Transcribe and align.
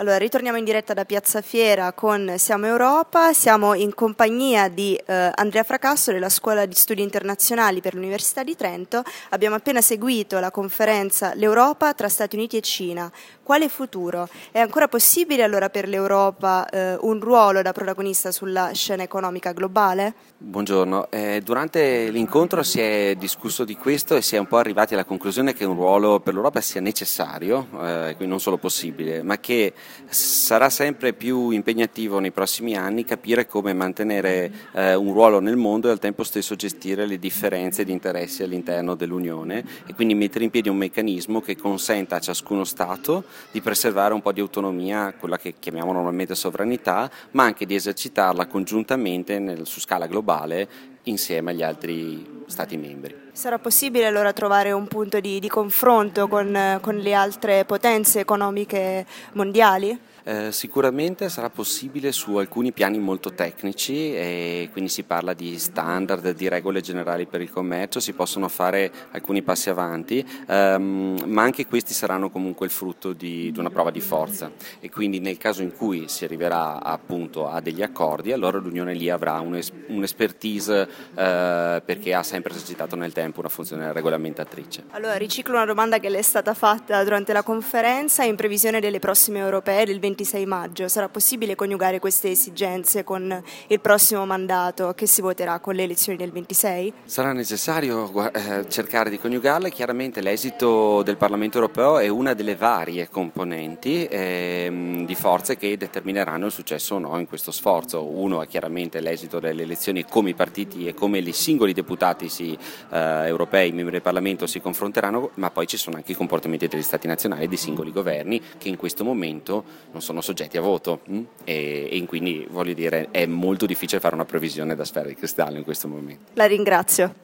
Allora, 0.00 0.16
ritorniamo 0.16 0.56
in 0.56 0.62
diretta 0.62 0.94
da 0.94 1.04
Piazza 1.04 1.40
Fiera 1.42 1.90
con 1.90 2.34
Siamo 2.36 2.66
Europa, 2.66 3.32
siamo 3.32 3.74
in 3.74 3.92
compagnia 3.96 4.68
di 4.68 4.94
eh, 4.94 5.32
Andrea 5.34 5.64
Fracasso 5.64 6.12
della 6.12 6.28
Scuola 6.28 6.66
di 6.66 6.74
Studi 6.76 7.02
Internazionali 7.02 7.80
per 7.80 7.94
l'Università 7.94 8.44
di 8.44 8.54
Trento. 8.54 9.02
Abbiamo 9.30 9.56
appena 9.56 9.80
seguito 9.80 10.38
la 10.38 10.52
conferenza 10.52 11.34
L'Europa 11.34 11.94
tra 11.94 12.08
Stati 12.08 12.36
Uniti 12.36 12.56
e 12.56 12.60
Cina. 12.60 13.10
Quale 13.42 13.68
futuro? 13.68 14.28
È 14.52 14.60
ancora 14.60 14.86
possibile 14.86 15.42
allora 15.42 15.68
per 15.68 15.88
l'Europa 15.88 16.68
eh, 16.68 16.96
un 17.00 17.18
ruolo 17.18 17.60
da 17.62 17.72
protagonista 17.72 18.30
sulla 18.30 18.70
scena 18.74 19.02
economica 19.02 19.50
globale? 19.50 20.14
Buongiorno, 20.36 21.10
eh, 21.10 21.40
durante 21.42 22.10
l'incontro 22.10 22.62
si 22.62 22.80
è 22.80 23.16
discusso 23.18 23.64
di 23.64 23.74
questo 23.74 24.14
e 24.14 24.22
si 24.22 24.36
è 24.36 24.38
un 24.38 24.46
po' 24.46 24.58
arrivati 24.58 24.94
alla 24.94 25.04
conclusione 25.04 25.54
che 25.54 25.64
un 25.64 25.74
ruolo 25.74 26.20
per 26.20 26.34
l'Europa 26.34 26.60
sia 26.60 26.80
necessario, 26.80 27.66
eh, 27.82 28.12
quindi 28.14 28.26
non 28.26 28.38
solo 28.38 28.58
possibile, 28.58 29.22
ma 29.22 29.40
che 29.40 29.72
sarà 30.08 30.70
sempre 30.70 31.12
più 31.12 31.50
impegnativo 31.50 32.18
nei 32.18 32.30
prossimi 32.30 32.76
anni 32.76 33.04
capire 33.04 33.46
come 33.46 33.72
mantenere 33.72 34.50
eh, 34.72 34.94
un 34.94 35.12
ruolo 35.12 35.40
nel 35.40 35.56
mondo 35.56 35.88
e 35.88 35.90
al 35.90 35.98
tempo 35.98 36.22
stesso 36.22 36.56
gestire 36.56 37.06
le 37.06 37.18
differenze 37.18 37.84
di 37.84 37.92
interessi 37.92 38.42
all'interno 38.42 38.94
dell'Unione 38.94 39.64
e 39.86 39.94
quindi 39.94 40.14
mettere 40.14 40.44
in 40.44 40.50
piedi 40.50 40.68
un 40.68 40.76
meccanismo 40.76 41.40
che 41.40 41.56
consenta 41.56 42.16
a 42.16 42.20
ciascuno 42.20 42.64
Stato 42.64 43.24
di 43.50 43.60
preservare 43.60 44.14
un 44.14 44.22
po' 44.22 44.32
di 44.32 44.40
autonomia, 44.40 45.14
quella 45.18 45.38
che 45.38 45.54
chiamiamo 45.58 45.92
normalmente 45.92 46.34
sovranità, 46.34 47.10
ma 47.32 47.44
anche 47.44 47.66
di 47.66 47.74
esercitarla 47.74 48.46
congiuntamente 48.46 49.38
nel, 49.38 49.66
su 49.66 49.80
scala 49.80 50.06
globale 50.06 50.68
insieme 51.04 51.50
agli 51.52 51.62
altri 51.62 52.36
Stati 52.46 52.76
membri. 52.78 53.27
Sarà 53.38 53.60
possibile 53.60 54.06
allora 54.06 54.32
trovare 54.32 54.72
un 54.72 54.88
punto 54.88 55.20
di, 55.20 55.38
di 55.38 55.46
confronto 55.46 56.26
con, 56.26 56.80
con 56.82 56.96
le 56.96 57.14
altre 57.14 57.64
potenze 57.64 58.18
economiche 58.18 59.06
mondiali? 59.34 59.96
Eh, 60.28 60.52
sicuramente 60.52 61.30
sarà 61.30 61.48
possibile 61.48 62.12
su 62.12 62.36
alcuni 62.36 62.72
piani 62.72 62.98
molto 62.98 63.32
tecnici 63.32 64.14
e 64.14 64.68
quindi 64.72 64.90
si 64.90 65.04
parla 65.04 65.32
di 65.32 65.58
standard, 65.58 66.34
di 66.34 66.48
regole 66.48 66.82
generali 66.82 67.24
per 67.24 67.40
il 67.40 67.50
commercio, 67.50 67.98
si 67.98 68.12
possono 68.12 68.48
fare 68.48 68.92
alcuni 69.12 69.40
passi 69.40 69.70
avanti, 69.70 70.22
ehm, 70.46 71.22
ma 71.24 71.42
anche 71.42 71.66
questi 71.66 71.94
saranno 71.94 72.28
comunque 72.28 72.66
il 72.66 72.72
frutto 72.72 73.14
di, 73.14 73.50
di, 73.50 73.58
una 73.58 73.70
prova 73.70 73.90
di 73.90 74.00
forza 74.00 74.50
e 74.80 74.90
quindi 74.90 75.18
nel 75.18 75.38
caso 75.38 75.62
in 75.62 75.74
cui 75.74 76.08
si 76.08 76.24
arriverà 76.24 76.82
appunto 76.82 77.48
a 77.48 77.62
degli 77.62 77.82
accordi, 77.82 78.30
allora 78.30 78.58
l'Unione 78.58 78.92
lì 78.92 79.08
avrà 79.08 79.40
un'expertise 79.40 80.88
eh, 81.14 81.82
perché 81.82 82.12
ha 82.12 82.22
sempre 82.22 82.52
esercitato 82.52 82.96
nel 82.96 83.14
tempo 83.14 83.27
una 83.36 83.48
funzione 83.48 83.92
regolamentatrice. 83.92 84.84
Allora 84.90 85.14
riciclo 85.14 85.54
una 85.54 85.64
domanda 85.64 85.98
che 85.98 86.08
le 86.08 86.18
è 86.18 86.22
stata 86.22 86.54
fatta 86.54 87.02
durante 87.02 87.32
la 87.32 87.42
conferenza 87.42 88.24
in 88.24 88.36
previsione 88.36 88.80
delle 88.80 88.98
prossime 88.98 89.38
europee 89.38 89.84
del 89.84 90.00
20 90.00 90.18
26 90.18 90.46
maggio. 90.46 90.88
Sarà 90.88 91.08
possibile 91.08 91.54
coniugare 91.54 91.98
queste 91.98 92.30
esigenze 92.30 93.04
con 93.04 93.42
il 93.68 93.80
prossimo 93.80 94.26
mandato 94.26 94.92
che 94.94 95.06
si 95.06 95.20
voterà 95.20 95.60
con 95.60 95.74
le 95.74 95.84
elezioni 95.84 96.18
del 96.18 96.32
26? 96.32 96.92
Sarà 97.04 97.32
necessario 97.32 98.32
eh, 98.32 98.68
cercare 98.68 99.10
di 99.10 99.18
coniugarle. 99.18 99.70
Chiaramente 99.70 100.20
l'esito 100.20 101.02
del 101.02 101.16
Parlamento 101.16 101.58
europeo 101.58 101.98
è 101.98 102.08
una 102.08 102.34
delle 102.34 102.56
varie 102.56 103.08
componenti 103.08 104.06
eh, 104.06 105.02
di 105.06 105.14
forze 105.14 105.56
che 105.56 105.76
determineranno 105.76 106.46
il 106.46 106.52
successo 106.52 106.96
o 106.96 106.98
no 106.98 107.18
in 107.18 107.26
questo 107.26 107.52
sforzo. 107.52 108.04
Uno 108.04 108.42
è 108.42 108.46
chiaramente 108.46 109.00
l'esito 109.00 109.38
delle 109.38 109.62
elezioni, 109.62 110.04
come 110.04 110.30
i 110.30 110.34
partiti 110.34 110.86
e 110.86 110.94
come 110.94 111.18
i 111.18 111.32
singoli 111.32 111.72
deputati 111.72 112.28
si, 112.28 112.56
eh, 112.90 113.17
europei, 113.26 113.72
membri 113.72 113.92
del 113.92 114.02
Parlamento, 114.02 114.46
si 114.46 114.60
confronteranno, 114.60 115.30
ma 115.34 115.50
poi 115.50 115.66
ci 115.66 115.76
sono 115.76 115.96
anche 115.96 116.12
i 116.12 116.14
comportamenti 116.14 116.68
degli 116.68 116.82
Stati 116.82 117.06
nazionali 117.06 117.44
e 117.44 117.48
dei 117.48 117.56
singoli 117.56 117.92
governi 117.92 118.40
che 118.58 118.68
in 118.68 118.76
questo 118.76 119.04
momento 119.04 119.64
non 119.92 120.02
sono 120.02 120.20
soggetti 120.20 120.56
a 120.56 120.60
voto? 120.60 121.00
Mm? 121.10 121.24
e, 121.48 121.88
e 121.90 122.06
quindi 122.06 122.46
voglio 122.50 122.74
dire 122.74 123.08
è 123.10 123.24
molto 123.26 123.64
difficile 123.66 124.00
fare 124.00 124.14
una 124.14 124.26
previsione 124.26 124.74
da 124.74 124.84
sfera 124.84 125.08
di 125.08 125.14
cristallo 125.14 125.56
in 125.56 125.64
questo 125.64 125.88
momento. 125.88 126.30
La 126.34 126.46
ringrazio. 126.46 127.14